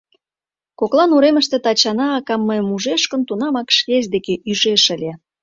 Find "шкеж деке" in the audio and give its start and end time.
3.77-4.33